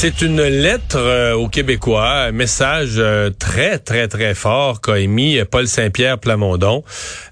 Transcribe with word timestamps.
C'est 0.00 0.22
une 0.22 0.40
lettre 0.40 0.96
euh, 0.96 1.34
aux 1.34 1.48
Québécois, 1.48 2.08
un 2.08 2.30
message 2.30 2.98
euh, 2.98 3.30
très, 3.36 3.80
très, 3.80 4.06
très 4.06 4.32
fort 4.32 4.80
qu'a 4.80 5.00
émis 5.00 5.40
Paul 5.50 5.66
Saint-Pierre 5.66 6.20
Plamondon. 6.20 6.84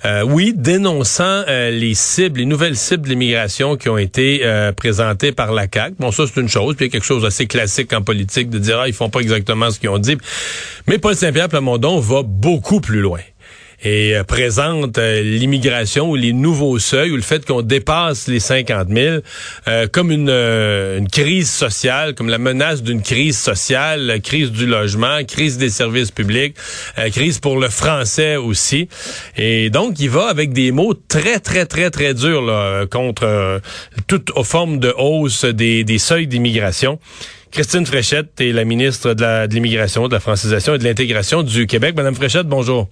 Euh, 0.05 0.23
oui, 0.23 0.53
dénonçant 0.53 1.45
les 1.47 1.95
cibles, 1.95 2.41
les 2.41 2.45
nouvelles 2.45 2.77
cibles 2.77 3.05
de 3.05 3.11
l'immigration 3.11 3.77
qui 3.77 3.89
ont 3.89 3.99
été 3.99 4.43
présentées 4.77 5.31
par 5.31 5.53
la 5.53 5.69
CAQ. 5.73 5.95
Bon, 6.01 6.11
ça, 6.11 6.25
c'est 6.27 6.41
une 6.41 6.49
chose, 6.49 6.75
puis 6.75 6.91
quelque 6.91 7.07
chose 7.07 7.23
d'assez 7.23 7.47
classique 7.47 7.93
en 7.93 8.03
politique 8.03 8.51
de 8.51 8.59
dire, 8.59 8.81
ah, 8.81 8.89
ils 8.89 8.95
font 8.95 9.11
pas 9.11 9.21
exactement 9.21 9.71
ce 9.71 9.79
qu'ils 9.79 9.91
ont 9.91 9.99
dit. 9.99 10.19
Mais 10.89 10.99
Paul 10.99 11.15
Saint-Pierre 11.15 11.49
Plamondon 11.49 12.01
va 12.01 12.25
beaucoup 12.25 12.81
plus 12.81 13.01
loin 13.01 13.21
et 13.83 14.17
euh, 14.17 14.25
présente 14.25 14.99
euh, 14.99 15.23
l'immigration 15.23 16.11
ou 16.11 16.17
les 16.17 16.33
nouveaux 16.33 16.79
seuils 16.79 17.11
ou 17.11 17.17
le 17.17 17.23
fait 17.23 17.45
qu'on 17.45 17.63
dépasse 17.63 18.27
les 18.29 18.41
50 18.41 18.89
000 18.89 19.17
euh, 19.69 19.87
comme 19.87 20.11
une, 20.11 20.31
une, 20.31 21.09
crise 21.09 21.51
sociale, 21.51 22.15
comme 22.15 22.29
la 22.29 22.39
menace 22.39 22.83
d'une 22.83 23.03
crise 23.03 23.39
sociale, 23.39 24.21
crise 24.23 24.51
du 24.51 24.67
logement, 24.67 25.25
crise 25.25 25.59
des 25.59 25.71
services 25.71 26.11
publics, 26.11 26.57
crise 27.13 27.39
pour 27.39 27.59
le 27.59 27.69
français 27.69 28.37
aussi. 28.37 28.89
Et 29.37 29.71
donc, 29.71 29.99
il 30.01 30.11
va 30.11 30.27
avec 30.27 30.53
des 30.53 30.73
mots 30.73 30.95
très, 30.95 31.39
très, 31.39 31.67
très, 31.67 31.91
très 31.91 32.15
durs 32.15 32.43
là, 32.43 32.87
contre 32.87 33.61
toute 34.07 34.31
forme 34.45 34.79
de 34.79 34.93
hausse 34.97 35.45
des, 35.45 35.85
des 35.85 35.99
seuils 35.99 36.27
d'immigration. 36.27 36.99
Christine 37.51 37.87
Fréchette 37.87 38.41
est 38.41 38.53
la 38.53 38.65
ministre 38.65 39.15
de 39.15 39.53
l'immigration, 39.53 40.05
de, 40.05 40.09
de 40.09 40.15
la 40.15 40.21
francisation 40.21 40.75
et 40.75 40.79
de 40.79 40.85
l'intégration 40.85 41.43
du 41.43 41.67
Québec. 41.67 41.95
Madame 41.97 42.15
Fréchette, 42.15 42.47
bonjour. 42.47 42.89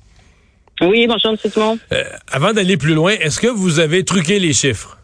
Oui, 0.80 1.06
bonjour, 1.06 1.30
M. 1.30 1.36
Simon. 1.36 1.78
Euh, 1.92 2.02
avant 2.32 2.52
d'aller 2.52 2.76
plus 2.76 2.94
loin, 2.94 3.12
est-ce 3.12 3.40
que 3.40 3.46
vous 3.46 3.78
avez 3.78 4.04
truqué 4.04 4.40
les 4.40 4.52
chiffres? 4.52 4.98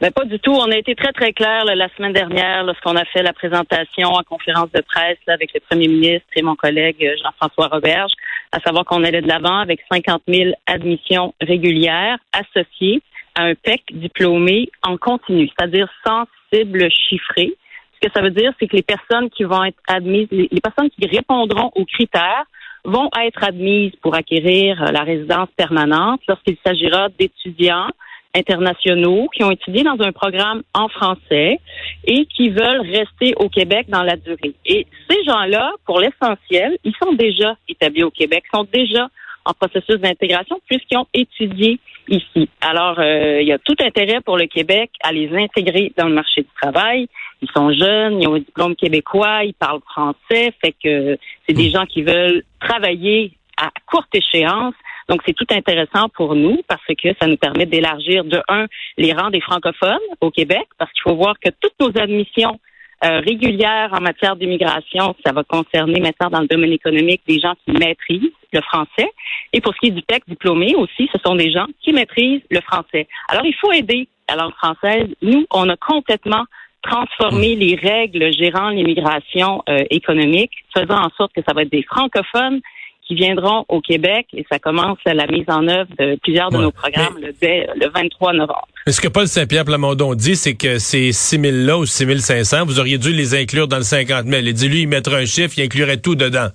Ben, 0.00 0.10
pas 0.10 0.24
du 0.24 0.38
tout. 0.38 0.52
On 0.52 0.70
a 0.70 0.78
été 0.78 0.94
très, 0.94 1.12
très 1.12 1.34
clair 1.34 1.66
la 1.66 1.88
semaine 1.94 2.14
dernière 2.14 2.64
lorsqu'on 2.64 2.96
a 2.96 3.04
fait 3.04 3.22
la 3.22 3.34
présentation 3.34 4.08
en 4.08 4.22
conférence 4.22 4.70
de 4.72 4.80
presse 4.80 5.18
avec 5.26 5.52
le 5.52 5.60
premier 5.60 5.88
ministre 5.88 6.26
et 6.34 6.42
mon 6.42 6.56
collègue 6.56 7.04
euh, 7.04 7.14
Jean-François 7.22 7.68
Roberge, 7.68 8.12
à 8.50 8.60
savoir 8.60 8.86
qu'on 8.86 9.04
allait 9.04 9.20
de 9.20 9.28
l'avant 9.28 9.58
avec 9.58 9.80
50 9.92 10.22
000 10.26 10.52
admissions 10.66 11.34
régulières 11.42 12.16
associées 12.32 13.02
à 13.34 13.42
un 13.42 13.54
PEC 13.54 13.82
diplômé 13.92 14.70
en 14.82 14.96
continu, 14.96 15.48
c'est-à-dire 15.48 15.88
sans 16.06 16.24
cible 16.50 16.88
chiffrée. 16.90 17.52
Ce 18.00 18.08
que 18.08 18.12
ça 18.14 18.22
veut 18.22 18.30
dire, 18.30 18.52
c'est 18.58 18.68
que 18.68 18.76
les 18.76 18.82
personnes 18.82 19.28
qui 19.28 19.44
vont 19.44 19.64
être 19.64 19.78
admises, 19.86 20.28
les 20.30 20.48
personnes 20.62 20.88
qui 20.88 21.06
répondront 21.06 21.70
aux 21.74 21.84
critères 21.84 22.46
vont 22.84 23.10
être 23.22 23.44
admises 23.44 23.92
pour 24.02 24.14
acquérir 24.14 24.82
euh, 24.82 24.90
la 24.90 25.02
résidence 25.02 25.48
permanente 25.56 26.20
lorsqu'il 26.28 26.56
s'agira 26.64 27.08
d'étudiants 27.18 27.90
internationaux 28.34 29.28
qui 29.34 29.42
ont 29.42 29.50
étudié 29.50 29.82
dans 29.82 30.00
un 30.00 30.12
programme 30.12 30.62
en 30.72 30.88
français 30.88 31.58
et 32.04 32.26
qui 32.26 32.50
veulent 32.50 32.80
rester 32.80 33.34
au 33.36 33.48
Québec 33.48 33.86
dans 33.88 34.02
la 34.02 34.16
durée. 34.16 34.54
Et 34.66 34.86
ces 35.08 35.24
gens-là, 35.24 35.72
pour 35.84 36.00
l'essentiel, 36.00 36.78
ils 36.84 36.94
sont 37.02 37.12
déjà 37.12 37.56
établis 37.68 38.04
au 38.04 38.10
Québec, 38.10 38.44
sont 38.54 38.66
déjà 38.72 39.08
en 39.50 39.54
processus 39.54 39.96
d'intégration 39.96 40.60
puisqu'ils 40.66 40.98
ont 40.98 41.06
étudié 41.12 41.80
ici. 42.08 42.48
Alors, 42.60 42.98
euh, 42.98 43.40
il 43.40 43.48
y 43.48 43.52
a 43.52 43.58
tout 43.58 43.76
intérêt 43.80 44.20
pour 44.20 44.36
le 44.36 44.46
Québec 44.46 44.90
à 45.02 45.12
les 45.12 45.30
intégrer 45.36 45.92
dans 45.96 46.08
le 46.08 46.14
marché 46.14 46.42
du 46.42 46.48
travail. 46.60 47.08
Ils 47.42 47.50
sont 47.54 47.72
jeunes, 47.72 48.20
ils 48.20 48.28
ont 48.28 48.34
un 48.34 48.40
diplôme 48.40 48.76
québécois, 48.76 49.44
ils 49.44 49.54
parlent 49.54 49.80
français, 49.80 50.52
fait 50.62 50.74
que 50.82 51.18
c'est 51.46 51.54
des 51.54 51.68
hmm. 51.68 51.72
gens 51.72 51.86
qui 51.86 52.02
veulent 52.02 52.42
travailler 52.60 53.32
à 53.56 53.70
courte 53.86 54.14
échéance. 54.14 54.74
Donc, 55.08 55.22
c'est 55.26 55.34
tout 55.34 55.46
intéressant 55.50 56.08
pour 56.08 56.34
nous 56.36 56.60
parce 56.68 56.82
que 56.86 57.08
ça 57.20 57.26
nous 57.26 57.36
permet 57.36 57.66
d'élargir 57.66 58.24
de 58.24 58.40
un 58.48 58.66
les 58.96 59.12
rangs 59.12 59.30
des 59.30 59.40
francophones 59.40 59.98
au 60.20 60.30
Québec, 60.30 60.66
parce 60.78 60.90
qu'il 60.92 61.02
faut 61.02 61.16
voir 61.16 61.34
que 61.40 61.50
toutes 61.60 61.74
nos 61.80 62.00
admissions 62.00 62.60
euh, 63.02 63.20
régulières 63.20 63.90
en 63.92 64.00
matière 64.00 64.36
d'immigration, 64.36 65.14
ça 65.24 65.32
va 65.32 65.42
concerner 65.44 66.00
maintenant 66.00 66.28
dans 66.30 66.40
le 66.40 66.46
domaine 66.46 66.72
économique 66.72 67.22
des 67.26 67.40
gens 67.40 67.54
qui 67.64 67.72
maîtrisent 67.72 68.32
le 68.52 68.60
français. 68.60 69.10
Et 69.52 69.60
pour 69.60 69.74
ce 69.74 69.80
qui 69.80 69.86
est 69.86 69.92
du 69.92 70.02
PEC 70.02 70.22
diplômé 70.28 70.74
aussi, 70.76 71.08
ce 71.12 71.18
sont 71.24 71.34
des 71.34 71.50
gens 71.50 71.66
qui 71.82 71.92
maîtrisent 71.92 72.42
le 72.50 72.60
français. 72.60 73.08
Alors, 73.28 73.44
il 73.44 73.54
faut 73.54 73.72
aider 73.72 74.08
la 74.28 74.36
langue 74.36 74.54
française. 74.54 75.08
Nous, 75.22 75.46
on 75.50 75.68
a 75.68 75.76
complètement 75.76 76.44
transformé 76.82 77.56
les 77.56 77.74
règles 77.76 78.32
gérant 78.32 78.70
l'immigration 78.70 79.62
euh, 79.68 79.84
économique, 79.90 80.52
faisant 80.74 80.98
en 80.98 81.10
sorte 81.16 81.32
que 81.32 81.42
ça 81.46 81.54
va 81.54 81.62
être 81.62 81.72
des 81.72 81.82
francophones 81.82 82.60
qui 83.10 83.16
viendront 83.16 83.64
au 83.68 83.80
Québec 83.80 84.28
et 84.34 84.46
ça 84.48 84.60
commence 84.60 84.98
la 85.04 85.26
mise 85.26 85.44
en 85.48 85.66
œuvre 85.66 85.88
de 85.98 86.16
plusieurs 86.22 86.50
de 86.50 86.58
nos 86.58 86.70
programmes 86.70 87.18
dès 87.40 87.66
le 87.74 87.88
23 87.92 88.34
novembre. 88.34 88.68
Ce 88.86 89.00
que 89.00 89.08
Paul 89.08 89.26
Saint-Pierre 89.26 89.64
Plamondon 89.64 90.14
dit, 90.14 90.36
c'est 90.36 90.54
que 90.54 90.78
ces 90.78 91.10
6 91.10 91.38
000-là 91.40 91.78
ou 91.78 91.86
6 91.86 92.20
500, 92.20 92.66
vous 92.66 92.78
auriez 92.78 92.98
dû 92.98 93.12
les 93.12 93.34
inclure 93.34 93.66
dans 93.66 93.78
le 93.78 93.82
50 93.82 94.26
000. 94.26 94.42
Il 94.46 94.54
dit, 94.54 94.68
lui, 94.68 94.82
il 94.82 94.86
mettrait 94.86 95.22
un 95.22 95.24
chiffre, 95.24 95.54
il 95.58 95.64
inclurait 95.64 95.96
tout 95.96 96.14
dedans. 96.14 96.50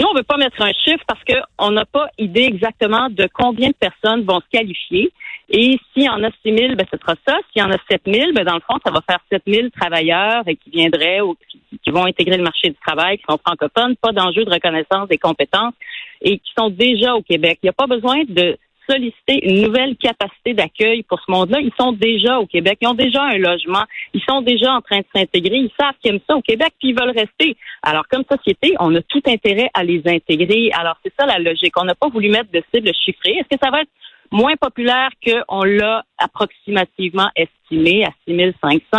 Nous, 0.00 0.06
on 0.06 0.14
veut 0.14 0.22
pas 0.22 0.36
mettre 0.36 0.60
un 0.60 0.72
chiffre 0.72 1.04
parce 1.06 1.20
qu'on 1.24 1.70
n'a 1.70 1.84
pas 1.84 2.08
idée 2.18 2.44
exactement 2.44 3.08
de 3.10 3.28
combien 3.32 3.68
de 3.68 3.74
personnes 3.74 4.24
vont 4.24 4.40
se 4.40 4.48
qualifier. 4.50 5.12
Et 5.50 5.78
s'il 5.92 6.04
y 6.04 6.08
en 6.08 6.22
a 6.24 6.30
6 6.42 6.56
000, 6.56 6.74
ben, 6.74 6.86
ce 6.90 6.98
sera 6.98 7.14
ça. 7.26 7.36
S'il 7.52 7.62
y 7.62 7.64
en 7.64 7.70
a 7.70 7.76
7 7.90 8.02
000, 8.06 8.32
ben, 8.32 8.44
dans 8.44 8.54
le 8.54 8.60
fond, 8.60 8.78
ça 8.84 8.90
va 8.90 9.00
faire 9.06 9.20
7 9.30 9.42
000 9.46 9.68
travailleurs 9.78 10.42
qui 10.44 10.70
viendraient 10.70 11.20
ou 11.20 11.36
qui, 11.48 11.90
vont 11.90 12.06
intégrer 12.06 12.36
le 12.36 12.42
marché 12.42 12.70
du 12.70 12.76
travail, 12.84 13.18
qui 13.18 13.24
sont 13.28 13.38
francophones, 13.38 13.94
pas 13.96 14.10
d'enjeu 14.12 14.44
de 14.44 14.50
reconnaissance 14.50 15.08
des 15.08 15.18
compétences 15.18 15.74
et 16.22 16.38
qui 16.38 16.52
sont 16.58 16.70
déjà 16.70 17.14
au 17.14 17.22
Québec. 17.22 17.58
Il 17.62 17.66
n'y 17.66 17.70
a 17.70 17.74
pas 17.74 17.86
besoin 17.86 18.24
de 18.26 18.56
solliciter 18.88 19.48
une 19.48 19.62
nouvelle 19.62 19.96
capacité 19.96 20.54
d'accueil 20.54 21.02
pour 21.02 21.20
ce 21.20 21.30
monde-là. 21.30 21.60
Ils 21.60 21.72
sont 21.78 21.92
déjà 21.92 22.38
au 22.38 22.46
Québec, 22.46 22.78
ils 22.80 22.88
ont 22.88 22.94
déjà 22.94 23.22
un 23.22 23.38
logement, 23.38 23.84
ils 24.12 24.22
sont 24.28 24.42
déjà 24.42 24.72
en 24.74 24.80
train 24.80 24.98
de 24.98 25.06
s'intégrer, 25.14 25.56
ils 25.56 25.70
savent 25.78 25.94
qu'ils 26.00 26.12
aiment 26.12 26.20
ça 26.28 26.36
au 26.36 26.42
Québec, 26.42 26.72
puis 26.78 26.90
ils 26.90 26.98
veulent 26.98 27.16
rester. 27.16 27.56
Alors, 27.82 28.06
comme 28.08 28.24
société, 28.30 28.74
on 28.80 28.94
a 28.94 29.02
tout 29.02 29.22
intérêt 29.26 29.70
à 29.74 29.84
les 29.84 30.02
intégrer. 30.06 30.70
Alors, 30.72 30.96
c'est 31.02 31.12
ça 31.18 31.26
la 31.26 31.38
logique. 31.38 31.74
On 31.80 31.84
n'a 31.84 31.94
pas 31.94 32.08
voulu 32.08 32.28
mettre 32.28 32.50
de 32.52 32.62
cible 32.72 32.90
chiffrée. 32.94 33.36
Est-ce 33.38 33.56
que 33.56 33.62
ça 33.62 33.70
va 33.70 33.82
être 33.82 33.90
moins 34.30 34.56
populaire 34.56 35.10
qu'on 35.24 35.62
l'a 35.62 36.04
approximativement 36.18 37.28
estimé 37.36 38.04
à 38.04 38.10
6500? 38.26 38.98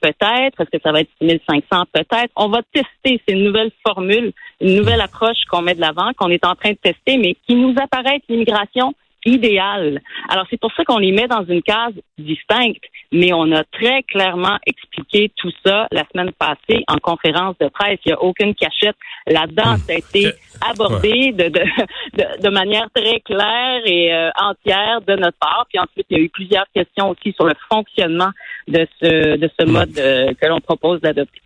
Peut-être. 0.00 0.60
Est-ce 0.60 0.70
que 0.70 0.82
ça 0.82 0.90
va 0.90 1.00
être 1.00 1.10
6500? 1.20 1.84
Peut-être. 1.92 2.32
On 2.34 2.48
va 2.48 2.60
tester. 2.72 3.20
ces 3.26 3.34
nouvelles 3.36 3.70
formules, 3.86 4.32
une 4.60 4.76
nouvelle 4.76 5.00
approche 5.00 5.44
qu'on 5.48 5.62
met 5.62 5.74
de 5.74 5.80
l'avant, 5.80 6.10
qu'on 6.16 6.28
est 6.28 6.44
en 6.44 6.54
train 6.56 6.70
de 6.70 6.78
tester, 6.82 7.18
mais 7.18 7.36
qui 7.46 7.54
nous 7.54 7.74
apparaît 7.80 8.20
l'immigration 8.28 8.94
idéal. 9.24 10.00
Alors, 10.28 10.46
c'est 10.50 10.60
pour 10.60 10.72
ça 10.74 10.84
qu'on 10.84 10.98
les 10.98 11.12
met 11.12 11.28
dans 11.28 11.44
une 11.44 11.62
case 11.62 11.94
distincte, 12.18 12.84
mais 13.12 13.32
on 13.32 13.50
a 13.52 13.64
très 13.64 14.02
clairement 14.02 14.58
expliqué 14.66 15.30
tout 15.36 15.52
ça 15.64 15.86
la 15.92 16.04
semaine 16.12 16.32
passée 16.32 16.84
en 16.88 16.96
conférence 16.98 17.56
de 17.60 17.68
presse. 17.68 17.98
Il 18.04 18.08
n'y 18.08 18.12
a 18.14 18.22
aucune 18.22 18.54
cachette 18.54 18.96
là-dedans. 19.26 19.76
Ça 19.76 19.92
a 19.92 19.96
été 19.96 20.32
abordé 20.70 21.32
de, 21.32 21.48
de, 21.48 22.42
de, 22.42 22.48
manière 22.50 22.88
très 22.94 23.20
claire 23.20 23.82
et 23.84 24.12
euh, 24.12 24.30
entière 24.40 25.00
de 25.06 25.14
notre 25.14 25.38
part. 25.38 25.66
Puis 25.68 25.78
ensuite, 25.78 26.06
il 26.10 26.18
y 26.18 26.20
a 26.20 26.22
eu 26.22 26.28
plusieurs 26.28 26.66
questions 26.74 27.10
aussi 27.10 27.32
sur 27.32 27.46
le 27.46 27.54
fonctionnement 27.70 28.30
de 28.68 28.86
ce, 29.00 29.36
de 29.36 29.50
ce 29.58 29.66
mode 29.66 29.98
euh, 29.98 30.32
que 30.40 30.46
l'on 30.46 30.60
propose 30.60 31.00
d'adopter. 31.00 31.40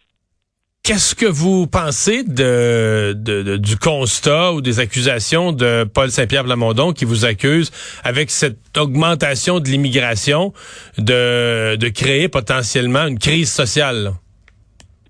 Qu'est-ce 0.87 1.17
que 1.17 1.27
vous 1.27 1.67
pensez 1.67 2.23
de, 2.23 3.13
du 3.57 3.77
constat 3.77 4.53
ou 4.53 4.61
des 4.61 4.79
accusations 4.79 5.51
de 5.51 5.83
Paul 5.83 6.11
Saint-Pierre 6.11 6.45
Blamondon 6.45 6.93
qui 6.93 7.05
vous 7.05 7.25
accuse 7.25 7.73
avec 8.05 8.31
cette 8.31 8.79
augmentation 8.79 9.59
de 9.59 9.65
l'immigration 9.67 10.53
de, 10.97 11.75
de 11.75 11.89
créer 11.89 12.29
potentiellement 12.29 13.09
une 13.09 13.19
crise 13.19 13.53
sociale? 13.53 14.12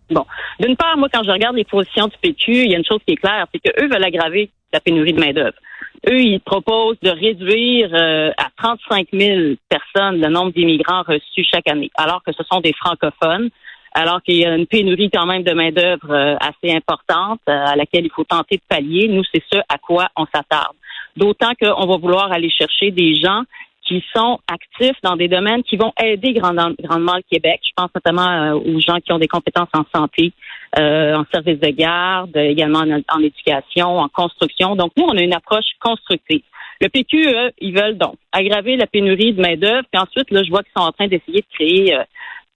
Bon, 0.08 0.24
d'une 0.60 0.76
part, 0.76 0.96
moi, 0.96 1.08
quand 1.12 1.24
je 1.24 1.30
regarde 1.30 1.56
les 1.56 1.64
positions 1.64 2.06
du 2.06 2.16
PQ, 2.22 2.52
il 2.52 2.70
y 2.70 2.74
a 2.74 2.78
une 2.78 2.86
chose 2.86 3.00
qui 3.06 3.12
est 3.12 3.16
claire, 3.16 3.46
c'est 3.52 3.60
qu'eux 3.60 3.86
veulent 3.86 4.02
aggraver 4.02 4.48
la 4.72 4.80
pénurie 4.80 5.12
de 5.12 5.20
main-d'œuvre. 5.20 5.58
Eux, 6.08 6.20
ils 6.20 6.40
proposent 6.40 7.00
de 7.02 7.10
réduire 7.10 7.90
euh, 7.92 8.30
à 8.38 8.48
35 8.56 9.08
000 9.12 9.56
personnes 9.68 10.22
le 10.22 10.28
nombre 10.28 10.52
d'immigrants 10.52 11.02
reçus 11.02 11.44
chaque 11.52 11.68
année, 11.68 11.90
alors 11.98 12.22
que 12.22 12.32
ce 12.32 12.42
sont 12.50 12.60
des 12.60 12.72
francophones 12.72 13.50
alors 13.96 14.22
qu'il 14.22 14.36
y 14.36 14.44
a 14.44 14.54
une 14.54 14.66
pénurie 14.66 15.10
quand 15.10 15.24
même 15.24 15.42
de 15.42 15.52
main-d'œuvre 15.52 16.10
euh, 16.10 16.36
assez 16.38 16.74
importante 16.74 17.40
euh, 17.48 17.64
à 17.66 17.76
laquelle 17.76 18.04
il 18.04 18.10
faut 18.10 18.24
tenter 18.24 18.56
de 18.56 18.62
pallier. 18.68 19.08
Nous, 19.08 19.22
c'est 19.32 19.42
ce 19.50 19.58
à 19.68 19.78
quoi 19.78 20.08
on 20.16 20.26
s'attarde. 20.26 20.76
D'autant 21.16 21.52
qu'on 21.60 21.86
va 21.86 21.96
vouloir 21.96 22.30
aller 22.30 22.50
chercher 22.50 22.90
des 22.90 23.14
gens 23.14 23.42
qui 23.86 24.04
sont 24.14 24.38
actifs 24.48 24.96
dans 25.02 25.16
des 25.16 25.28
domaines 25.28 25.62
qui 25.62 25.76
vont 25.76 25.92
aider 26.02 26.34
grandement, 26.34 26.74
le 27.16 27.22
Québec. 27.30 27.60
Je 27.62 27.70
pense 27.74 27.88
notamment 27.94 28.28
euh, 28.28 28.54
aux 28.54 28.80
gens 28.80 28.98
qui 29.00 29.12
ont 29.12 29.18
des 29.18 29.28
compétences 29.28 29.68
en 29.72 29.84
santé, 29.94 30.32
en 30.76 31.24
service 31.32 31.58
de 31.58 31.70
garde, 31.70 32.36
également 32.36 32.80
en, 32.80 33.20
éducation, 33.20 33.98
en 33.98 34.08
construction. 34.08 34.76
Donc, 34.76 34.92
nous, 34.98 35.04
on 35.04 35.16
a 35.16 35.22
une 35.22 35.32
approche 35.32 35.64
constructive. 35.80 36.42
Le 36.82 36.90
PQ, 36.90 37.34
ils 37.60 37.74
veulent 37.74 37.96
donc 37.96 38.16
aggraver 38.30 38.76
la 38.76 38.86
pénurie 38.86 39.32
de 39.32 39.40
main-d'œuvre. 39.40 39.84
Puis 39.90 40.02
ensuite, 40.02 40.30
là, 40.30 40.42
je 40.42 40.50
vois 40.50 40.62
qu'ils 40.62 40.72
sont 40.76 40.86
en 40.86 40.92
train 40.92 41.06
d'essayer 41.06 41.40
de 41.40 41.54
créer 41.54 41.96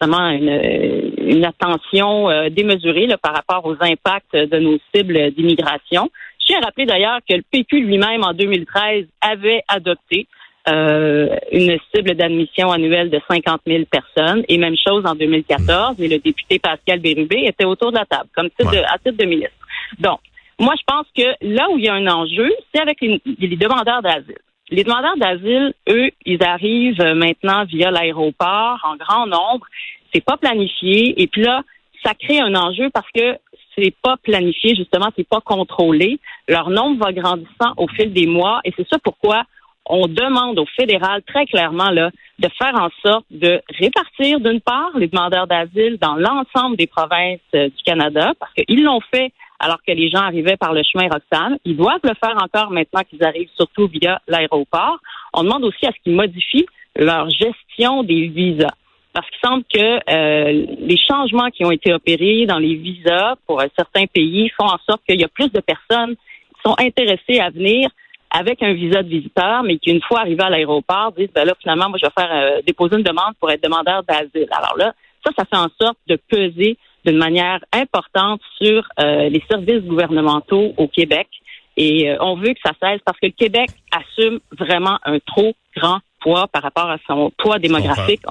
vraiment 0.00 0.31
une, 0.31 1.12
une 1.19 1.44
attention 1.44 2.29
démesurée 2.50 3.08
par 3.23 3.35
rapport 3.35 3.67
aux 3.67 3.76
impacts 3.81 4.35
de 4.35 4.58
nos 4.58 4.79
cibles 4.94 5.31
d'immigration. 5.32 6.11
Je 6.41 6.47
tiens 6.47 6.58
à 6.62 6.64
rappeler 6.67 6.87
d'ailleurs 6.87 7.19
que 7.29 7.35
le 7.35 7.43
PQ 7.50 7.81
lui-même, 7.81 8.25
en 8.25 8.32
2013, 8.32 9.06
avait 9.20 9.62
adopté 9.69 10.26
euh, 10.69 11.35
une 11.52 11.79
cible 11.93 12.14
d'admission 12.14 12.70
annuelle 12.70 13.08
de 13.08 13.19
50 13.29 13.62
000 13.67 13.85
personnes. 13.91 14.44
Et 14.49 14.58
même 14.58 14.76
chose 14.76 15.05
en 15.06 15.14
2014, 15.14 16.00
et 16.00 16.08
le 16.08 16.19
député 16.19 16.58
Pascal 16.58 17.00
Bérubé 17.00 17.44
était 17.47 17.64
autour 17.64 17.93
de 17.93 17.97
la 17.97 18.05
table, 18.05 18.29
comme 18.35 18.50
titre 18.50 18.70
de, 18.70 18.79
à 18.79 18.99
titre 18.99 19.17
de 19.17 19.25
ministre. 19.25 19.56
Donc, 19.99 20.20
moi, 20.58 20.75
je 20.79 20.82
pense 20.87 21.06
que 21.17 21.23
là 21.41 21.67
où 21.73 21.79
il 21.79 21.85
y 21.85 21.88
a 21.88 21.94
un 21.94 22.06
enjeu, 22.06 22.52
c'est 22.73 22.81
avec 22.82 23.00
les, 23.00 23.56
demandeurs 23.56 24.02
d'asile. 24.02 24.37
Les 24.70 24.84
demandeurs 24.84 25.17
d'asile, 25.17 25.75
eux, 25.88 26.11
ils 26.25 26.43
arrivent 26.44 27.02
maintenant 27.02 27.64
via 27.64 27.90
l'aéroport 27.90 28.78
en 28.84 28.96
grand 28.96 29.26
nombre. 29.26 29.67
C'est 30.14 30.25
pas 30.25 30.37
planifié. 30.37 31.20
Et 31.20 31.26
puis 31.26 31.43
là, 31.43 31.62
ça 32.05 32.14
crée 32.14 32.40
un 32.40 32.55
enjeu 32.55 32.88
parce 32.90 33.11
que 33.12 33.37
c'est 33.76 33.94
pas 34.02 34.17
planifié, 34.17 34.75
justement, 34.75 35.11
c'est 35.17 35.28
pas 35.28 35.40
contrôlé. 35.40 36.19
Leur 36.49 36.70
nombre 36.70 37.05
va 37.05 37.12
grandissant 37.12 37.75
au 37.76 37.88
fil 37.88 38.12
des 38.12 38.26
mois. 38.26 38.61
Et 38.64 38.72
c'est 38.76 38.88
ça 38.88 38.99
pourquoi 39.02 39.44
on 39.87 40.06
demande 40.06 40.58
au 40.58 40.67
fédéral 40.67 41.23
très 41.23 41.46
clairement 41.46 41.90
là, 41.90 42.11
de 42.38 42.49
faire 42.56 42.75
en 42.75 42.90
sorte 43.05 43.26
de 43.31 43.61
répartir 43.78 44.38
d'une 44.40 44.61
part 44.61 44.90
les 44.96 45.08
demandeurs 45.08 45.46
d'asile 45.46 45.99
dans 46.00 46.14
l'ensemble 46.14 46.76
des 46.76 46.87
provinces 46.87 47.40
euh, 47.55 47.69
du 47.69 47.82
Canada, 47.84 48.32
parce 48.38 48.52
qu'ils 48.55 48.84
l'ont 48.84 49.00
fait 49.12 49.32
alors 49.60 49.78
que 49.86 49.92
les 49.92 50.10
gens 50.10 50.20
arrivaient 50.20 50.56
par 50.56 50.72
le 50.72 50.82
chemin 50.82 51.08
Roxane. 51.08 51.58
Ils 51.64 51.76
doivent 51.76 52.00
le 52.02 52.14
faire 52.14 52.36
encore 52.42 52.70
maintenant 52.70 53.02
qu'ils 53.08 53.22
arrivent 53.22 53.50
surtout 53.54 53.86
via 53.86 54.20
l'aéroport. 54.26 54.98
On 55.34 55.44
demande 55.44 55.64
aussi 55.64 55.86
à 55.86 55.92
ce 55.92 56.02
qu'ils 56.02 56.14
modifient 56.14 56.66
leur 56.96 57.28
gestion 57.30 58.02
des 58.02 58.26
visas. 58.28 58.74
Parce 59.12 59.28
qu'il 59.28 59.48
semble 59.48 59.64
que 59.64 60.00
euh, 60.10 60.66
les 60.80 60.96
changements 60.96 61.50
qui 61.50 61.64
ont 61.64 61.70
été 61.70 61.92
opérés 61.92 62.46
dans 62.46 62.58
les 62.58 62.74
visas 62.74 63.34
pour 63.46 63.62
certains 63.76 64.06
pays 64.06 64.50
font 64.56 64.66
en 64.66 64.78
sorte 64.88 65.02
qu'il 65.08 65.20
y 65.20 65.24
a 65.24 65.28
plus 65.28 65.50
de 65.50 65.60
personnes 65.60 66.16
qui 66.16 66.60
sont 66.64 66.76
intéressées 66.78 67.40
à 67.40 67.50
venir 67.50 67.90
avec 68.30 68.62
un 68.62 68.72
visa 68.72 69.02
de 69.02 69.08
visiteur, 69.08 69.64
mais 69.64 69.78
qui, 69.78 69.90
une 69.90 70.02
fois 70.02 70.20
arrivé 70.20 70.42
à 70.42 70.50
l'aéroport, 70.50 71.12
disent, 71.18 71.30
ben 71.34 71.44
là, 71.44 71.54
finalement, 71.60 71.88
moi, 71.88 71.98
je 72.00 72.06
vais 72.06 72.12
faire 72.16 72.32
euh, 72.32 72.62
déposer 72.64 72.96
une 72.96 73.02
demande 73.02 73.34
pour 73.40 73.50
être 73.50 73.62
demandeur 73.62 74.04
d'asile. 74.04 74.48
Alors 74.52 74.76
là, 74.76 74.94
ça, 75.26 75.32
ça 75.36 75.44
fait 75.44 75.56
en 75.56 75.68
sorte 75.80 75.98
de 76.06 76.16
peser 76.16 76.78
d'une 77.05 77.19
manière 77.19 77.61
importante 77.73 78.41
sur 78.61 78.87
euh, 78.99 79.29
les 79.29 79.43
services 79.50 79.82
gouvernementaux 79.82 80.73
au 80.76 80.88
Québec. 80.88 81.29
Et 81.76 82.11
euh, 82.11 82.17
on 82.20 82.37
veut 82.37 82.52
que 82.52 82.61
ça 82.64 82.73
cesse 82.81 83.00
parce 83.05 83.19
que 83.19 83.26
le 83.26 83.32
Québec 83.32 83.70
assume 83.93 84.41
vraiment 84.58 84.99
un 85.05 85.19
trop 85.20 85.55
grand 85.76 86.00
poids 86.20 86.47
par 86.49 86.62
rapport 86.62 86.91
à 86.91 86.99
son 87.06 87.31
poids 87.38 87.58
démographique. 87.58 88.23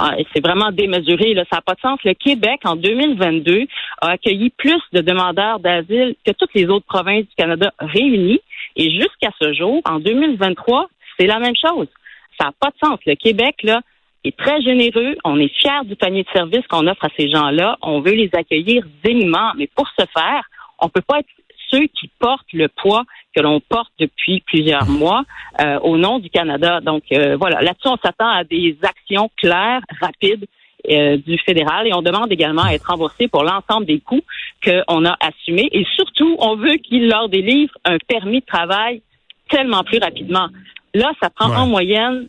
Ah, 0.00 0.14
c'est 0.32 0.44
vraiment 0.44 0.70
démesuré, 0.70 1.34
là, 1.34 1.44
ça 1.50 1.56
n'a 1.56 1.62
pas 1.62 1.74
de 1.74 1.80
sens. 1.80 1.98
Le 2.04 2.14
Québec, 2.14 2.60
en 2.64 2.76
2022, 2.76 3.66
a 4.00 4.10
accueilli 4.10 4.50
plus 4.50 4.80
de 4.92 5.00
demandeurs 5.00 5.58
d'asile 5.58 6.14
que 6.24 6.30
toutes 6.30 6.54
les 6.54 6.66
autres 6.66 6.86
provinces 6.86 7.24
du 7.24 7.34
Canada 7.36 7.72
réunies. 7.80 8.40
Et 8.76 8.92
jusqu'à 8.92 9.30
ce 9.42 9.52
jour, 9.54 9.82
en 9.84 9.98
2023, 9.98 10.88
c'est 11.18 11.26
la 11.26 11.40
même 11.40 11.56
chose. 11.60 11.88
Ça 12.38 12.46
n'a 12.46 12.52
pas 12.60 12.68
de 12.68 12.86
sens. 12.86 13.00
Le 13.06 13.16
Québec, 13.16 13.56
là, 13.64 13.80
est 14.28 14.36
très 14.36 14.60
généreux. 14.62 15.16
On 15.24 15.38
est 15.38 15.48
fiers 15.48 15.84
du 15.84 15.96
panier 15.96 16.22
de 16.22 16.28
services 16.32 16.66
qu'on 16.68 16.86
offre 16.86 17.04
à 17.04 17.08
ces 17.16 17.28
gens-là. 17.28 17.76
On 17.82 18.00
veut 18.00 18.12
les 18.12 18.30
accueillir 18.32 18.84
dignement. 19.04 19.52
Mais 19.56 19.68
pour 19.74 19.88
ce 19.98 20.04
faire, 20.06 20.44
on 20.80 20.88
peut 20.88 21.02
pas 21.02 21.20
être 21.20 21.28
ceux 21.70 21.86
qui 21.86 22.10
portent 22.18 22.52
le 22.52 22.68
poids 22.68 23.04
que 23.34 23.42
l'on 23.42 23.60
porte 23.60 23.92
depuis 23.98 24.40
plusieurs 24.46 24.86
mois 24.86 25.24
euh, 25.60 25.78
au 25.80 25.96
nom 25.96 26.18
du 26.18 26.30
Canada. 26.30 26.80
Donc 26.80 27.04
euh, 27.12 27.36
voilà, 27.36 27.60
là-dessus, 27.60 27.88
on 27.88 27.98
s'attend 28.02 28.28
à 28.28 28.44
des 28.44 28.76
actions 28.82 29.30
claires, 29.36 29.82
rapides 30.00 30.46
euh, 30.90 31.16
du 31.18 31.38
fédéral 31.38 31.86
et 31.86 31.94
on 31.94 32.02
demande 32.02 32.32
également 32.32 32.62
à 32.62 32.72
être 32.72 32.88
remboursé 32.88 33.28
pour 33.28 33.42
l'ensemble 33.42 33.84
des 33.86 34.00
coûts 34.00 34.22
qu'on 34.64 35.04
a 35.04 35.16
assumés. 35.20 35.68
Et 35.72 35.84
surtout, 35.96 36.36
on 36.38 36.56
veut 36.56 36.76
qu'ils 36.76 37.08
leur 37.08 37.28
délivrent 37.28 37.76
un 37.84 37.98
permis 37.98 38.40
de 38.40 38.46
travail 38.46 39.02
tellement 39.50 39.82
plus 39.84 39.98
rapidement. 39.98 40.48
Là, 40.94 41.12
ça 41.20 41.30
prend 41.30 41.54
en 41.54 41.66
moyenne 41.66 42.28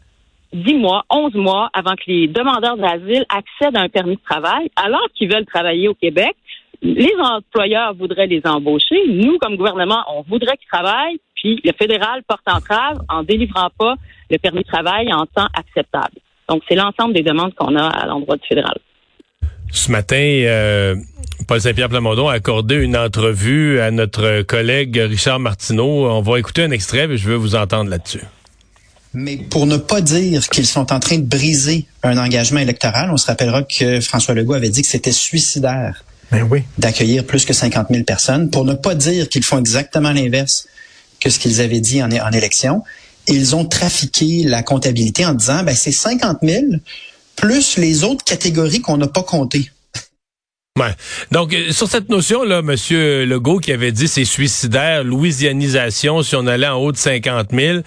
10 0.54 0.74
mois, 0.76 1.04
11 1.10 1.34
mois 1.36 1.70
avant 1.74 1.96
que 1.96 2.04
les 2.08 2.28
demandeurs 2.28 2.78
d'asile 2.78 3.26
accèdent 3.30 3.78
à 3.78 3.82
un 3.82 3.90
permis 3.90 4.16
de 4.16 4.22
travail 4.28 4.70
alors 4.76 5.08
qu'ils 5.16 5.32
veulent 5.32 5.46
travailler 5.46 5.88
au 5.88 5.94
Québec 5.94 6.36
les 6.82 7.12
employeurs 7.22 7.94
voudraient 7.94 8.28
les 8.28 8.42
embaucher. 8.46 8.96
Nous, 9.08 9.38
comme 9.40 9.56
gouvernement, 9.56 10.04
on 10.16 10.22
voudrait 10.22 10.58
qu'ils 10.58 10.70
travaillent, 10.72 11.20
puis 11.36 11.60
le 11.64 11.72
fédéral 11.78 12.24
porte 12.28 12.48
entrave 12.48 13.00
en 13.10 13.24
délivrant 13.24 13.70
pas 13.78 13.96
le 14.30 14.38
permis 14.38 14.62
de 14.62 14.68
travail 14.68 15.12
en 15.14 15.26
temps 15.26 15.48
acceptable. 15.54 16.16
Donc, 16.48 16.64
c'est 16.68 16.76
l'ensemble 16.76 17.14
des 17.14 17.22
demandes 17.22 17.54
qu'on 17.56 17.76
a 17.76 17.88
à 17.88 18.06
l'endroit 18.06 18.38
du 18.38 18.48
fédéral. 18.48 18.78
Ce 19.72 19.92
matin, 19.92 20.16
euh, 20.18 20.96
Paul 21.48 21.62
Saint-Pierre 21.62 21.90
Plamondon 21.90 22.28
a 22.28 22.34
accordé 22.34 22.76
une 22.76 22.98
entrevue 22.98 23.80
à 23.80 23.92
notre 23.92 24.42
collègue 24.42 24.98
Richard 24.98 25.40
Martineau. 25.40 26.10
On 26.10 26.22
va 26.22 26.40
écouter 26.40 26.64
un 26.64 26.72
extrait, 26.72 27.08
et 27.10 27.18
je 27.18 27.30
veux 27.30 27.36
vous 27.36 27.56
entendre 27.56 27.90
là-dessus. 27.90 28.22
Mais 29.14 29.38
pour 29.38 29.66
ne 29.66 29.78
pas 29.78 30.02
dire 30.02 30.48
qu'ils 30.50 30.68
sont 30.68 30.94
en 30.94 31.00
train 31.00 31.18
de 31.18 31.24
briser 31.24 31.86
un 32.04 32.18
engagement 32.18 32.60
électoral, 32.60 33.10
on 33.12 33.18
se 33.18 33.26
rappellera 33.26 33.64
que 33.64 34.02
François 34.02 34.36
Legault 34.36 34.54
avait 34.54 34.70
dit 34.70 34.82
que 34.82 34.88
c'était 34.88 35.12
suicidaire 35.12 36.04
ben 36.32 36.48
oui. 36.50 36.64
d'accueillir 36.78 37.26
plus 37.26 37.46
que 37.46 37.54
50 37.54 37.88
000 37.90 38.04
personnes, 38.04 38.52
pour 38.52 38.66
ne 38.66 38.74
pas 38.74 38.94
dire 38.94 39.28
qu'ils 39.30 39.44
font 39.44 39.58
exactement 39.58 40.12
l'inverse 40.12 40.68
que 41.20 41.30
ce 41.30 41.40
qu'ils 41.40 41.60
avaient 41.60 41.82
dit 41.82 42.04
en, 42.04 42.12
en 42.12 42.32
élection. 42.32 42.84
Ils 43.28 43.56
ont 43.56 43.66
trafiqué 43.66 44.44
la 44.44 44.64
comptabilité 44.64 45.26
en 45.26 45.34
disant, 45.34 45.64
ben, 45.64 45.76
c'est 45.76 45.92
50 45.92 46.40
000 46.44 46.66
plus 47.36 47.78
les 47.78 48.04
autres 48.04 48.24
catégories 48.24 48.82
qu'on 48.82 48.98
n'a 48.98 49.08
pas 49.08 49.24
comptées. 49.24 49.72
Donc, 51.32 51.54
euh, 51.54 51.72
sur 51.72 51.88
cette 51.88 52.10
notion-là, 52.10 52.60
M. 52.60 52.76
Legault 53.28 53.60
qui 53.60 53.72
avait 53.72 53.92
dit 53.92 54.08
c'est 54.08 54.26
suicidaire, 54.26 55.04
louisianisation, 55.04 56.22
si 56.22 56.36
on 56.36 56.48
allait 56.48 56.68
en 56.68 56.78
haut 56.78 56.92
de 56.92 56.98
50 56.98 57.52
000, 57.52 57.80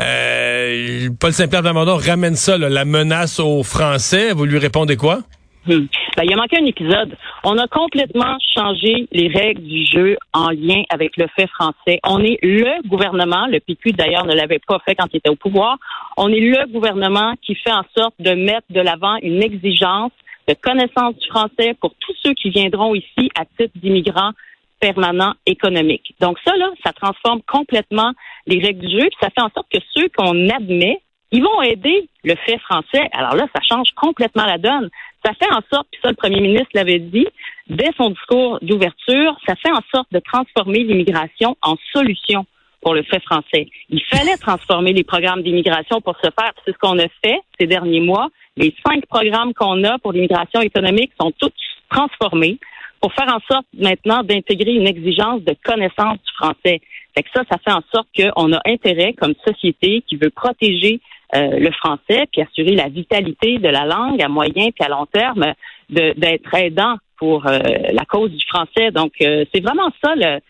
euh, 0.00 1.08
Paul 1.20 1.32
Saint-Pierre 1.32 1.62
Plamondon 1.62 1.96
ramène 1.96 2.36
ça, 2.36 2.58
la 2.58 2.84
menace 2.84 3.40
aux 3.40 3.62
Français. 3.62 4.32
Vous 4.32 4.44
lui 4.44 4.58
répondez 4.58 4.96
quoi? 4.96 5.20
Hmm. 5.66 5.86
Ben, 6.16 6.24
il 6.24 6.32
a 6.32 6.36
manqué 6.36 6.56
un 6.56 6.64
épisode. 6.64 7.14
On 7.44 7.58
a 7.58 7.66
complètement 7.68 8.38
changé 8.54 9.06
les 9.12 9.28
règles 9.28 9.62
du 9.62 9.84
jeu 9.84 10.16
en 10.32 10.48
lien 10.48 10.82
avec 10.88 11.16
le 11.16 11.26
fait 11.36 11.46
français. 11.48 12.00
On 12.04 12.22
est 12.22 12.38
le 12.42 12.88
gouvernement, 12.88 13.46
le 13.48 13.60
PQ 13.60 13.92
d'ailleurs 13.92 14.24
ne 14.24 14.34
l'avait 14.34 14.60
pas 14.66 14.78
fait 14.86 14.94
quand 14.94 15.06
il 15.12 15.18
était 15.18 15.28
au 15.28 15.36
pouvoir, 15.36 15.76
on 16.16 16.28
est 16.32 16.40
le 16.40 16.72
gouvernement 16.72 17.34
qui 17.42 17.54
fait 17.54 17.72
en 17.72 17.84
sorte 17.96 18.14
de 18.18 18.30
mettre 18.30 18.66
de 18.70 18.80
l'avant 18.80 19.16
une 19.22 19.42
exigence 19.42 20.12
de 20.48 20.54
connaissance 20.54 21.14
du 21.16 21.28
français 21.28 21.74
pour 21.80 21.94
tous 22.00 22.14
ceux 22.24 22.32
qui 22.32 22.50
viendront 22.50 22.94
ici 22.94 23.30
à 23.36 23.44
titre 23.44 23.72
d'immigrants 23.76 24.32
permanents 24.80 25.34
économiques. 25.46 26.14
Donc 26.20 26.38
ça, 26.44 26.56
là, 26.56 26.70
ça 26.84 26.92
transforme 26.92 27.42
complètement 27.42 28.12
les 28.46 28.58
règles 28.58 28.86
du 28.86 28.98
jeu, 28.98 29.06
puis 29.06 29.18
ça 29.20 29.28
fait 29.30 29.42
en 29.42 29.50
sorte 29.50 29.66
que 29.72 29.80
ceux 29.94 30.08
qu'on 30.16 30.48
admet, 30.48 31.00
ils 31.30 31.42
vont 31.42 31.62
aider 31.62 32.08
le 32.24 32.34
fait 32.46 32.58
français. 32.58 33.08
Alors 33.12 33.34
là, 33.34 33.46
ça 33.54 33.60
change 33.68 33.90
complètement 33.94 34.46
la 34.46 34.56
donne. 34.56 34.88
Ça 35.24 35.32
fait 35.34 35.52
en 35.52 35.60
sorte, 35.70 35.88
puis 35.90 36.00
ça 36.02 36.10
le 36.10 36.16
premier 36.16 36.40
ministre 36.40 36.68
l'avait 36.74 37.00
dit, 37.00 37.26
dès 37.68 37.90
son 37.96 38.10
discours 38.10 38.58
d'ouverture, 38.62 39.36
ça 39.46 39.54
fait 39.56 39.72
en 39.72 39.82
sorte 39.94 40.08
de 40.12 40.20
transformer 40.20 40.84
l'immigration 40.84 41.56
en 41.60 41.76
solution 41.92 42.46
pour 42.80 42.94
le 42.94 43.02
fait 43.02 43.22
français. 43.22 43.68
Il 43.88 44.02
fallait 44.04 44.36
transformer 44.36 44.92
les 44.92 45.04
programmes 45.04 45.42
d'immigration 45.42 46.00
pour 46.00 46.16
ce 46.22 46.30
faire. 46.30 46.52
C'est 46.64 46.72
ce 46.72 46.78
qu'on 46.78 46.98
a 46.98 47.08
fait 47.24 47.40
ces 47.58 47.66
derniers 47.66 48.00
mois. 48.00 48.28
Les 48.56 48.74
cinq 48.86 49.06
programmes 49.06 49.52
qu'on 49.54 49.82
a 49.84 49.98
pour 49.98 50.12
l'immigration 50.12 50.60
économique 50.60 51.12
sont 51.20 51.32
tous 51.38 51.52
transformés 51.90 52.58
pour 53.00 53.12
faire 53.12 53.28
en 53.28 53.40
sorte 53.52 53.66
maintenant 53.78 54.22
d'intégrer 54.22 54.72
une 54.72 54.86
exigence 54.86 55.42
de 55.42 55.54
connaissance 55.64 56.18
du 56.18 56.32
français. 56.36 56.80
Fait 57.14 57.22
que 57.22 57.28
ça, 57.34 57.42
ça 57.50 57.58
fait 57.58 57.72
en 57.72 57.82
sorte 57.92 58.08
qu'on 58.16 58.52
a 58.52 58.60
intérêt 58.66 59.12
comme 59.12 59.34
société 59.46 60.02
qui 60.08 60.16
veut 60.16 60.30
protéger 60.30 61.00
euh, 61.34 61.58
le 61.58 61.70
français, 61.72 62.24
puis 62.32 62.42
assurer 62.42 62.74
la 62.74 62.88
vitalité 62.88 63.58
de 63.58 63.68
la 63.68 63.84
langue 63.84 64.22
à 64.22 64.28
moyen 64.28 64.70
puis 64.70 64.84
à 64.84 64.88
long 64.88 65.06
terme, 65.06 65.52
d'être 65.90 66.54
aidant 66.54 66.96
pour 67.18 67.46
euh, 67.46 67.58
la 67.92 68.04
cause 68.04 68.30
du 68.30 68.46
français. 68.46 68.90
Donc, 68.92 69.12
euh, 69.20 69.44
c'est 69.52 69.62
vraiment 69.62 69.90
ça 70.02 70.14
le, 70.14 70.40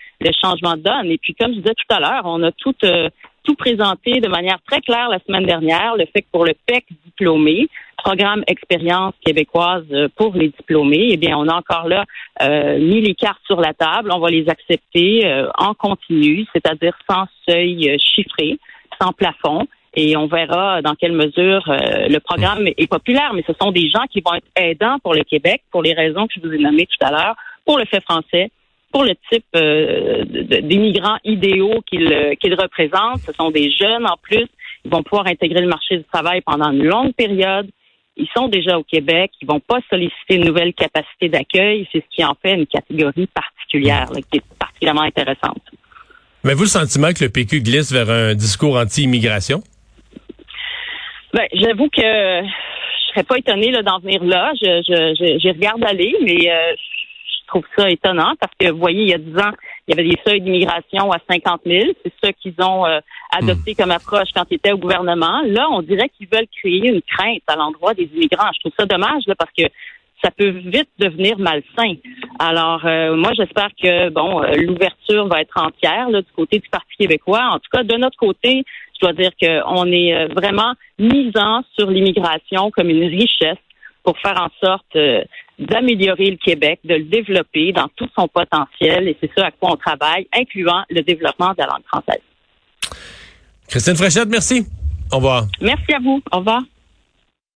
changement 0.42 0.75
de 0.75 0.82
donne. 0.82 1.10
Et 1.10 1.18
puis, 1.18 1.34
comme 1.34 1.52
je 1.52 1.58
disais 1.58 1.75
tout 1.75 1.94
à 1.94 2.00
l'heure, 2.00 2.22
on 2.25 2.42
a 2.42 2.52
tout 2.52 2.75
tout 3.44 3.54
présenté 3.54 4.20
de 4.20 4.28
manière 4.28 4.58
très 4.66 4.80
claire 4.80 5.08
la 5.08 5.20
semaine 5.26 5.46
dernière, 5.46 5.96
le 5.96 6.04
fait 6.12 6.20
que 6.20 6.26
pour 6.30 6.44
le 6.44 6.52
PEC 6.66 6.84
diplômé, 7.06 7.68
programme 7.96 8.44
expérience 8.46 9.14
québécoise 9.25 9.87
pour 10.16 10.34
les 10.34 10.48
diplômés, 10.48 11.08
eh 11.12 11.16
bien, 11.16 11.38
on 11.38 11.48
a 11.48 11.54
encore 11.54 11.88
là 11.88 12.04
mis 12.78 13.00
les 13.00 13.14
cartes 13.14 13.40
sur 13.46 13.60
la 13.60 13.72
table. 13.72 14.10
On 14.12 14.18
va 14.18 14.28
les 14.28 14.48
accepter 14.50 15.25
en 15.56 15.72
continu, 15.72 16.44
c'est-à-dire 16.52 16.98
sans 17.08 17.25
seuil 17.48 17.96
chiffré, 17.98 18.58
sans 19.00 19.12
plafond 19.12 19.66
et 19.95 20.16
on 20.16 20.26
verra 20.26 20.83
dans 20.83 20.95
quelle 20.95 21.12
mesure 21.12 21.64
euh, 21.68 22.09
le 22.09 22.18
programme 22.21 22.66
est 22.66 22.90
populaire, 22.90 23.33
mais 23.35 23.45
ce 23.47 23.52
sont 23.61 23.71
des 23.71 23.88
gens 23.88 24.04
qui 24.11 24.21
vont 24.21 24.35
être 24.35 24.47
aidants 24.57 24.99
pour 25.02 25.14
le 25.14 25.25
Québec 25.25 25.62
pour 25.71 25.83
les 25.83 25.92
raisons 25.92 26.26
que 26.26 26.35
je 26.37 26.47
vous 26.47 26.52
ai 26.52 26.59
nommées 26.59 26.87
tout 26.87 27.04
à 27.04 27.11
l'heure, 27.11 27.37
pour 27.64 27.78
le 27.78 27.85
fait 27.87 28.02
français, 28.02 28.50
pour 28.92 29.04
le 29.04 29.14
type 29.30 29.45
euh, 29.57 30.25
d'immigrants 30.62 31.18
idéaux 31.25 31.80
qu'ils 31.87 32.12
euh, 32.12 32.35
qu'ils 32.35 32.54
représentent. 32.54 33.21
Ce 33.26 33.33
sont 33.33 33.50
des 33.50 33.71
jeunes 33.71 34.07
en 34.07 34.16
plus. 34.23 34.47
Ils 34.85 34.90
vont 34.90 35.02
pouvoir 35.02 35.26
intégrer 35.26 35.61
le 35.61 35.68
marché 35.68 35.97
du 35.97 36.04
travail 36.04 36.40
pendant 36.42 36.71
une 36.71 36.85
longue 36.85 37.12
période. 37.14 37.68
ils 38.16 38.28
sont 38.37 38.49
déjà 38.49 38.78
au 38.78 38.85
Québec, 38.85 39.30
ils 39.40 39.47
vont 39.47 39.61
pas 39.61 39.80
solliciter 39.90 40.37
une 40.37 40.45
nouvelle 40.45 40.75
capacité 40.75 41.28
d'accueil. 41.28 41.88
C'est 41.92 42.00
ce 42.00 42.16
qui 42.16 42.25
en 42.25 42.37
fait 42.40 42.54
une 42.54 42.66
catégorie 42.66 43.26
particulière, 43.26 44.07
qui 44.30 44.38
est 44.38 44.45
particulièrement 44.59 45.02
intéressante. 45.02 45.62
Mais 46.45 46.54
vous 46.54 46.62
le 46.62 46.68
sentiment 46.68 47.12
que 47.12 47.25
le 47.25 47.30
PQ 47.30 47.62
glisse 47.62 47.92
vers 47.92 48.09
un 48.11 48.35
discours 48.35 48.76
anti-immigration? 48.76 49.62
Ben, 51.35 51.47
j'avoue 51.52 51.88
que 51.88 52.00
je 52.00 53.12
serais 53.12 53.25
pas 53.25 53.38
étonnée 53.38 53.70
d'en 53.82 53.99
venir 53.99 54.25
là. 54.25 54.52
Je, 54.61 54.82
je, 54.87 55.38
je, 55.42 55.49
regarde 55.49 55.85
aller, 55.85 56.14
mais 56.23 56.50
euh, 56.50 56.73
je 56.75 57.47
trouve 57.47 57.64
ça 57.76 57.90
étonnant 57.90 58.32
parce 58.40 58.52
que, 58.58 58.70
vous 58.70 58.78
voyez, 58.78 59.02
il 59.02 59.11
y 59.11 59.14
a 59.14 59.18
10 59.18 59.37
ans, 59.38 59.52
il 59.87 59.94
y 59.94 59.99
avait 59.99 60.08
des 60.08 60.18
seuils 60.26 60.40
d'immigration 60.40 61.11
à 61.12 61.18
50 61.30 61.62
000. 61.66 61.92
C'est 62.04 62.12
ça 62.23 62.32
qu'ils 62.32 62.54
ont 62.62 62.87
euh, 62.87 63.00
adopté 63.32 63.75
comme 63.75 63.90
approche 63.90 64.28
quand 64.35 64.44
ils 64.50 64.54
étaient 64.54 64.73
au 64.73 64.78
gouvernement. 64.78 65.42
Là, 65.47 65.68
on 65.70 65.82
dirait 65.82 66.08
qu'ils 66.16 66.28
veulent 66.28 66.49
créer 66.61 66.88
une 66.88 67.02
crainte 67.02 67.42
à 67.47 67.56
l'endroit 67.56 67.94
des 67.94 68.08
immigrants. 68.14 68.50
Je 68.54 68.61
trouve 68.61 68.73
ça 68.78 68.87
dommage 68.87 69.23
là, 69.26 69.35
parce 69.35 69.52
que 69.56 69.64
ça 70.23 70.30
peut 70.30 70.49
vite 70.49 70.88
devenir 70.99 71.38
malsain. 71.38 71.94
Alors, 72.38 72.85
euh, 72.85 73.16
moi, 73.16 73.32
j'espère 73.37 73.70
que 73.80 74.08
bon, 74.11 74.42
euh, 74.42 74.56
l'ouverture 74.56 75.26
va 75.28 75.40
être 75.40 75.56
entière 75.56 76.11
là, 76.11 76.23
du 76.23 76.32
côté 76.35 76.58
du 76.58 76.68
Parti 76.68 76.97
québécois. 76.99 77.49
En 77.52 77.58
tout 77.58 77.70
cas, 77.73 77.82
de 77.82 77.97
notre 77.97 78.16
côté, 78.16 78.64
je 79.00 79.06
dois 79.06 79.12
dire 79.12 79.30
qu'on 79.40 79.86
est 79.86 80.14
euh, 80.14 80.28
vraiment 80.34 80.74
misant 80.98 81.62
sur 81.78 81.90
l'immigration 81.90 82.70
comme 82.70 82.90
une 82.90 83.04
richesse 83.04 83.58
pour 84.02 84.18
faire 84.18 84.40
en 84.40 84.48
sorte 84.64 84.96
d'améliorer 85.58 86.30
le 86.30 86.36
Québec, 86.36 86.80
de 86.84 86.94
le 86.94 87.04
développer 87.04 87.72
dans 87.72 87.88
tout 87.96 88.08
son 88.18 88.26
potentiel. 88.28 89.08
Et 89.08 89.16
c'est 89.20 89.30
ça 89.36 89.46
à 89.46 89.50
quoi 89.50 89.72
on 89.72 89.76
travaille, 89.76 90.26
incluant 90.32 90.82
le 90.88 91.02
développement 91.02 91.50
de 91.50 91.58
la 91.58 91.66
langue 91.66 91.84
française. 91.86 92.22
Christine 93.68 93.96
Fréchette, 93.96 94.28
merci. 94.28 94.66
Au 95.12 95.16
revoir. 95.16 95.44
Merci 95.60 95.92
à 95.92 95.98
vous. 95.98 96.22
Au 96.32 96.38
revoir. 96.38 96.62